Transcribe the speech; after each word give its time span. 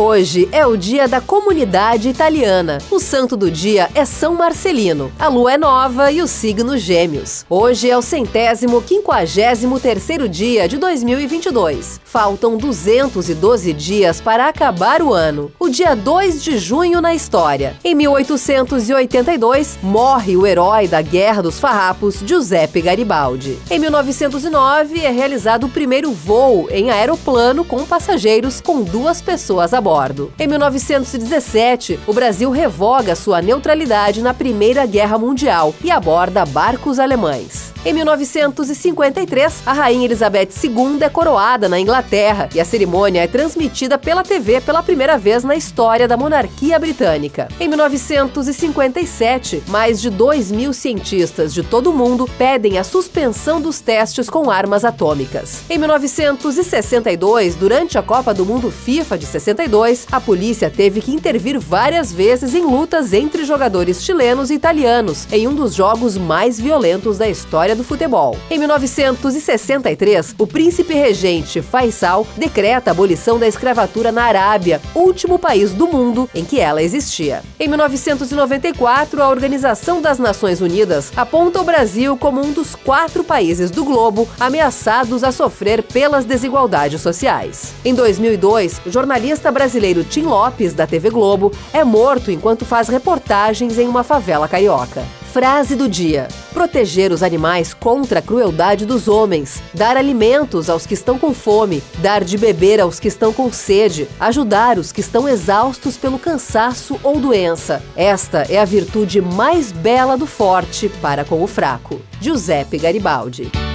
Hoje 0.00 0.48
é 0.52 0.64
o 0.64 0.76
dia 0.76 1.08
da 1.08 1.20
comunidade 1.20 2.08
italiana. 2.08 2.78
O 2.88 3.00
santo 3.00 3.36
do 3.36 3.50
dia 3.50 3.90
é 3.96 4.04
São 4.04 4.32
Marcelino. 4.32 5.10
A 5.18 5.26
lua 5.26 5.54
é 5.54 5.58
nova 5.58 6.12
e 6.12 6.22
o 6.22 6.28
signo 6.28 6.78
Gêmeos. 6.78 7.44
Hoje 7.50 7.90
é 7.90 7.98
o 7.98 8.00
centésimo 8.00 8.80
quinquagésimo 8.80 9.80
terceiro 9.80 10.28
dia 10.28 10.68
de 10.68 10.78
2022. 10.78 12.00
Faltam 12.04 12.56
212 12.56 13.72
dias 13.72 14.20
para 14.20 14.46
acabar 14.46 15.02
o 15.02 15.12
ano. 15.12 15.50
O 15.58 15.68
dia 15.68 15.96
2 15.96 16.44
de 16.44 16.58
junho 16.58 17.00
na 17.00 17.12
história. 17.12 17.74
Em 17.82 17.92
1882, 17.96 19.80
morre 19.82 20.36
o 20.36 20.46
herói 20.46 20.86
da 20.86 21.02
Guerra 21.02 21.42
dos 21.42 21.58
Farrapos, 21.58 22.22
Giuseppe 22.24 22.82
Garibaldi. 22.82 23.58
Em 23.68 23.80
1909, 23.80 25.00
é 25.00 25.10
realizado 25.10 25.64
o 25.64 25.68
primeiro 25.68 26.12
voo 26.12 26.68
em 26.70 26.88
aeroplano 26.88 27.64
com 27.64 27.84
passageiros 27.84 28.60
com 28.60 28.80
duas 28.80 29.20
pessoas 29.20 29.74
a 29.74 29.80
bordo 29.80 29.87
bordo. 29.88 30.30
Em 30.38 30.46
1917, 30.46 31.98
o 32.06 32.12
Brasil 32.12 32.50
revoga 32.50 33.14
sua 33.14 33.40
neutralidade 33.40 34.20
na 34.20 34.34
Primeira 34.34 34.84
Guerra 34.84 35.16
Mundial 35.16 35.74
e 35.82 35.90
aborda 35.90 36.44
barcos 36.44 36.98
alemães. 36.98 37.67
Em 37.84 37.92
1953, 37.92 39.62
a 39.64 39.72
Rainha 39.72 40.04
Elizabeth 40.04 40.48
II 40.64 40.98
é 41.00 41.08
coroada 41.08 41.68
na 41.68 41.78
Inglaterra 41.78 42.48
e 42.52 42.60
a 42.60 42.64
cerimônia 42.64 43.22
é 43.22 43.28
transmitida 43.28 43.96
pela 43.96 44.24
TV 44.24 44.60
pela 44.60 44.82
primeira 44.82 45.16
vez 45.16 45.44
na 45.44 45.54
história 45.54 46.08
da 46.08 46.16
monarquia 46.16 46.76
britânica. 46.76 47.46
Em 47.58 47.68
1957, 47.68 49.62
mais 49.68 50.00
de 50.00 50.10
2 50.10 50.50
mil 50.50 50.72
cientistas 50.72 51.54
de 51.54 51.62
todo 51.62 51.90
o 51.90 51.94
mundo 51.94 52.28
pedem 52.36 52.78
a 52.78 52.84
suspensão 52.84 53.60
dos 53.60 53.80
testes 53.80 54.28
com 54.28 54.50
armas 54.50 54.84
atômicas. 54.84 55.62
Em 55.70 55.78
1962, 55.78 57.54
durante 57.54 57.96
a 57.96 58.02
Copa 58.02 58.34
do 58.34 58.44
Mundo 58.44 58.72
FIFA 58.72 59.16
de 59.16 59.26
62, 59.26 60.08
a 60.10 60.20
polícia 60.20 60.68
teve 60.68 61.00
que 61.00 61.12
intervir 61.12 61.60
várias 61.60 62.12
vezes 62.12 62.56
em 62.56 62.62
lutas 62.62 63.12
entre 63.12 63.44
jogadores 63.44 64.02
chilenos 64.02 64.50
e 64.50 64.54
italianos, 64.54 65.28
em 65.30 65.46
um 65.46 65.54
dos 65.54 65.74
jogos 65.74 66.18
mais 66.18 66.58
violentos 66.58 67.18
da 67.18 67.28
história 67.28 67.77
do 67.78 67.84
futebol. 67.84 68.36
Em 68.50 68.58
1963, 68.58 70.34
o 70.36 70.46
príncipe 70.46 70.92
regente 70.92 71.62
Faisal 71.62 72.26
decreta 72.36 72.90
a 72.90 72.92
abolição 72.92 73.38
da 73.38 73.46
escravatura 73.46 74.12
na 74.12 74.24
Arábia, 74.24 74.82
último 74.94 75.38
país 75.38 75.72
do 75.72 75.86
mundo 75.86 76.28
em 76.34 76.44
que 76.44 76.60
ela 76.60 76.82
existia. 76.82 77.42
Em 77.58 77.68
1994, 77.68 79.22
a 79.22 79.28
Organização 79.28 80.02
das 80.02 80.18
Nações 80.18 80.60
Unidas 80.60 81.10
aponta 81.16 81.60
o 81.60 81.64
Brasil 81.64 82.16
como 82.16 82.44
um 82.44 82.52
dos 82.52 82.74
quatro 82.74 83.24
países 83.24 83.70
do 83.70 83.84
globo 83.84 84.28
ameaçados 84.38 85.24
a 85.24 85.32
sofrer 85.32 85.82
pelas 85.82 86.24
desigualdades 86.24 87.00
sociais. 87.00 87.72
Em 87.84 87.94
2002, 87.94 88.82
o 88.84 88.90
jornalista 88.90 89.52
brasileiro 89.52 90.02
Tim 90.02 90.22
Lopes, 90.22 90.74
da 90.74 90.86
TV 90.86 91.10
Globo, 91.10 91.52
é 91.72 91.84
morto 91.84 92.30
enquanto 92.30 92.64
faz 92.64 92.88
reportagens 92.88 93.78
em 93.78 93.86
uma 93.86 94.02
favela 94.02 94.48
carioca. 94.48 95.04
Frase 95.32 95.76
do 95.76 95.88
dia: 95.88 96.26
proteger 96.58 97.12
os 97.12 97.22
animais 97.22 97.72
contra 97.72 98.18
a 98.18 98.22
crueldade 98.22 98.84
dos 98.84 99.06
homens, 99.06 99.62
dar 99.72 99.96
alimentos 99.96 100.68
aos 100.68 100.84
que 100.84 100.94
estão 100.94 101.16
com 101.16 101.32
fome, 101.32 101.80
dar 101.98 102.24
de 102.24 102.36
beber 102.36 102.80
aos 102.80 102.98
que 102.98 103.06
estão 103.06 103.32
com 103.32 103.52
sede, 103.52 104.08
ajudar 104.18 104.76
os 104.76 104.90
que 104.90 105.00
estão 105.00 105.28
exaustos 105.28 105.96
pelo 105.96 106.18
cansaço 106.18 106.98
ou 107.04 107.20
doença. 107.20 107.80
Esta 107.94 108.38
é 108.50 108.58
a 108.58 108.64
virtude 108.64 109.20
mais 109.20 109.70
bela 109.70 110.18
do 110.18 110.26
forte 110.26 110.88
para 111.00 111.24
com 111.24 111.44
o 111.44 111.46
fraco. 111.46 112.00
Giuseppe 112.20 112.76
Garibaldi. 112.76 113.67